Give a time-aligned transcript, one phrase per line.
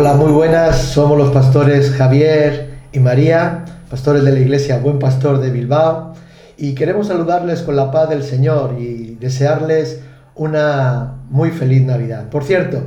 [0.00, 0.80] Hola, muy buenas.
[0.80, 6.12] Somos los pastores Javier y María, pastores de la iglesia Buen Pastor de Bilbao,
[6.56, 10.00] y queremos saludarles con la paz del Señor y desearles
[10.36, 12.28] una muy feliz Navidad.
[12.30, 12.80] Por cierto,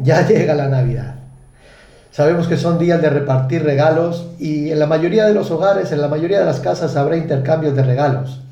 [0.00, 1.14] ya llega la Navidad.
[2.10, 6.00] Sabemos que son días de repartir regalos y en la mayoría de los hogares, en
[6.00, 8.42] la mayoría de las casas habrá intercambios de regalos.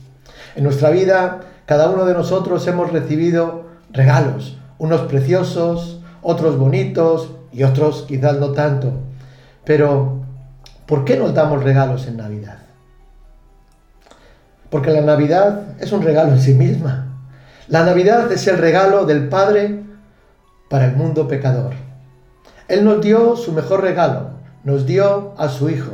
[0.54, 7.62] En nuestra vida, cada uno de nosotros hemos recibido regalos, unos preciosos, otros bonitos y
[7.62, 8.92] otros quizás no tanto.
[9.64, 10.22] Pero,
[10.86, 12.58] ¿por qué nos damos regalos en Navidad?
[14.70, 17.06] Porque la Navidad es un regalo en sí misma.
[17.68, 19.82] La Navidad es el regalo del Padre
[20.68, 21.74] para el mundo pecador.
[22.66, 24.30] Él nos dio su mejor regalo,
[24.64, 25.92] nos dio a su Hijo,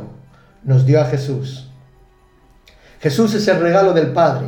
[0.63, 1.69] nos dio a Jesús.
[2.99, 4.47] Jesús es el regalo del Padre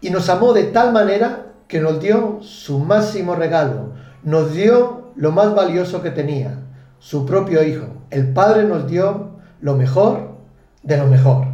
[0.00, 5.32] y nos amó de tal manera que nos dio su máximo regalo, nos dio lo
[5.32, 6.58] más valioso que tenía,
[6.98, 7.86] su propio Hijo.
[8.10, 10.32] El Padre nos dio lo mejor
[10.82, 11.46] de lo mejor.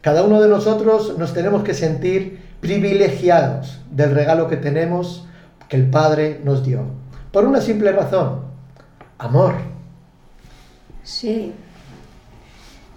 [0.00, 5.26] Cada uno de nosotros nos tenemos que sentir privilegiados del regalo que tenemos
[5.68, 6.82] que el Padre nos dio.
[7.32, 8.42] Por una simple razón,
[9.18, 9.54] amor.
[11.02, 11.52] Sí.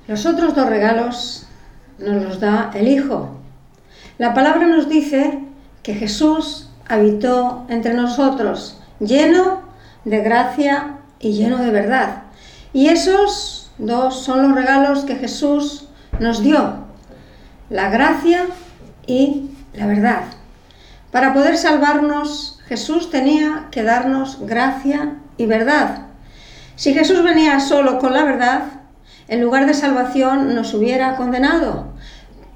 [0.08, 1.48] Los otros dos regalos
[2.00, 3.30] nos los da el Hijo.
[4.18, 5.40] La palabra nos dice
[5.84, 9.69] que Jesús habitó entre nosotros, lleno
[10.06, 12.24] de gracia y lleno de verdad.
[12.74, 15.88] Y esos dos son los regalos que Jesús
[16.20, 16.86] nos dio,
[17.70, 18.46] la gracia
[19.08, 20.24] y la verdad.
[21.12, 26.04] Para poder salvarnos, Jesús tenía que darnos gracia y verdad.
[26.76, 28.62] Si Jesús venía solo con la verdad,
[29.28, 31.88] en lugar de salvación nos hubiera condenado.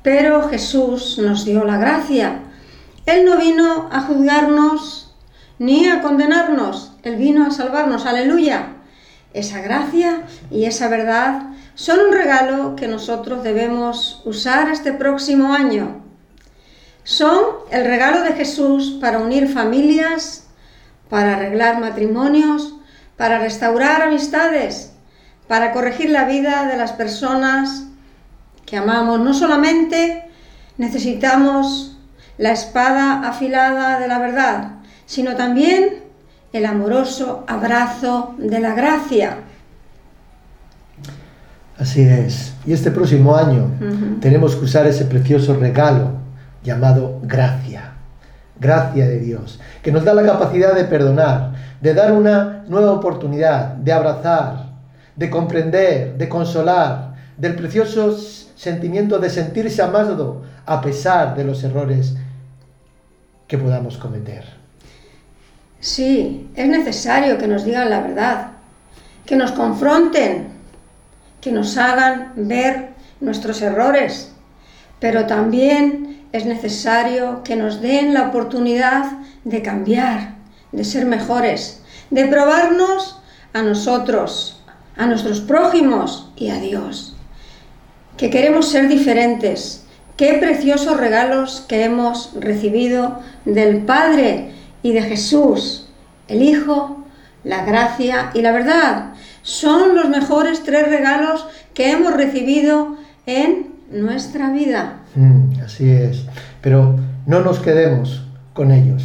[0.01, 2.39] Pero Jesús nos dio la gracia.
[3.05, 5.13] Él no vino a juzgarnos
[5.59, 6.92] ni a condenarnos.
[7.03, 8.05] Él vino a salvarnos.
[8.05, 8.67] Aleluya.
[9.33, 16.03] Esa gracia y esa verdad son un regalo que nosotros debemos usar este próximo año.
[17.03, 20.47] Son el regalo de Jesús para unir familias,
[21.09, 22.75] para arreglar matrimonios,
[23.17, 24.93] para restaurar amistades,
[25.47, 27.85] para corregir la vida de las personas
[28.65, 29.19] que amamos.
[29.19, 30.25] No solamente
[30.77, 31.97] necesitamos
[32.37, 34.71] la espada afilada de la verdad,
[35.05, 36.02] sino también
[36.53, 39.37] el amoroso abrazo de la gracia.
[41.77, 42.53] Así es.
[42.65, 43.71] Y este próximo año
[44.21, 46.11] tenemos que usar ese precioso regalo
[46.63, 47.89] llamado gracia.
[48.59, 53.73] Gracia de Dios, que nos da la capacidad de perdonar, de dar una nueva oportunidad,
[53.73, 54.67] de abrazar,
[55.15, 58.15] de comprender, de consolar, del precioso
[58.55, 62.15] sentimiento de sentirse amado a pesar de los errores
[63.47, 64.62] que podamos cometer.
[65.83, 68.51] Sí, es necesario que nos digan la verdad,
[69.25, 70.47] que nos confronten,
[71.41, 74.31] que nos hagan ver nuestros errores,
[75.01, 79.11] pero también es necesario que nos den la oportunidad
[79.43, 80.35] de cambiar,
[80.71, 83.19] de ser mejores, de probarnos
[83.51, 84.63] a nosotros,
[84.95, 87.17] a nuestros prójimos y a Dios.
[88.15, 89.83] Que queremos ser diferentes.
[90.15, 94.52] Qué preciosos regalos que hemos recibido del Padre
[94.83, 95.87] y de Jesús,
[96.27, 97.03] el Hijo,
[97.43, 99.13] la gracia y la verdad.
[99.41, 102.95] Son los mejores tres regalos que hemos recibido
[103.25, 104.99] en nuestra vida.
[105.15, 106.25] Mm, así es.
[106.61, 106.95] Pero
[107.25, 108.23] no nos quedemos
[108.53, 109.03] con ellos.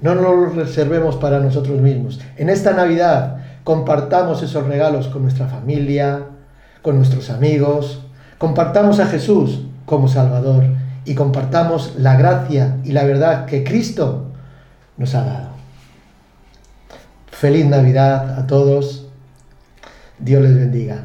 [0.00, 2.20] No nos los reservemos para nosotros mismos.
[2.36, 6.24] En esta Navidad compartamos esos regalos con nuestra familia,
[6.82, 8.02] con nuestros amigos.
[8.38, 10.64] Compartamos a Jesús como Salvador
[11.04, 14.31] y compartamos la gracia y la verdad que Cristo
[14.96, 15.48] nos ha dado.
[17.30, 19.06] Feliz Navidad a todos.
[20.18, 21.02] Dios les bendiga.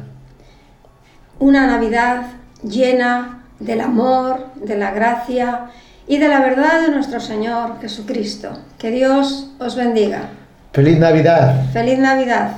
[1.38, 2.26] Una Navidad
[2.62, 5.70] llena del amor, de la gracia
[6.06, 8.50] y de la verdad de nuestro Señor Jesucristo.
[8.78, 10.30] Que Dios os bendiga.
[10.72, 11.64] Feliz Navidad.
[11.72, 12.52] Feliz Navidad.